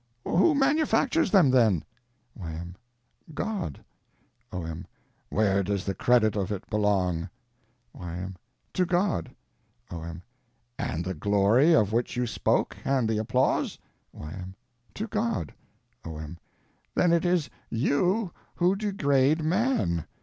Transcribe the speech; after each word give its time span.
Who 0.25 0.55
manufactures 0.55 1.29
them, 1.29 1.51
then? 1.51 1.83
Y.M. 2.33 2.75
God. 3.35 3.85
O.M. 4.51 4.87
Where 5.29 5.61
does 5.61 5.85
the 5.85 5.93
credit 5.93 6.35
of 6.35 6.51
it 6.51 6.67
belong? 6.71 7.29
Y.M. 7.93 8.35
To 8.73 8.85
God. 8.87 9.29
O.M. 9.91 10.23
And 10.79 11.05
the 11.05 11.13
glory 11.13 11.75
of 11.75 11.93
which 11.93 12.17
you 12.17 12.25
spoke, 12.25 12.75
and 12.83 13.07
the 13.07 13.19
applause? 13.19 13.77
Y.M. 14.11 14.55
To 14.95 15.05
God. 15.07 15.53
O.M. 16.03 16.39
Then 16.95 17.13
it 17.13 17.23
is 17.23 17.51
_you 17.71 18.31
_who 18.57 18.75
degrade 18.75 19.43
man. 19.43 20.07